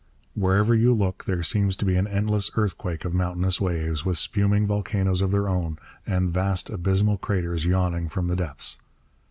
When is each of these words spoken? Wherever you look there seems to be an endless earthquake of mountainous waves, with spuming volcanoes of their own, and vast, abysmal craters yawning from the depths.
Wherever 0.33 0.73
you 0.73 0.95
look 0.95 1.25
there 1.25 1.43
seems 1.43 1.75
to 1.75 1.85
be 1.85 1.95
an 1.95 2.07
endless 2.07 2.49
earthquake 2.55 3.05
of 3.05 3.13
mountainous 3.13 3.61
waves, 3.61 4.03
with 4.03 4.17
spuming 4.17 4.65
volcanoes 4.65 5.21
of 5.21 5.29
their 5.29 5.47
own, 5.47 5.77
and 6.07 6.31
vast, 6.31 6.71
abysmal 6.71 7.19
craters 7.19 7.67
yawning 7.67 8.09
from 8.09 8.27
the 8.27 8.35
depths. 8.35 8.79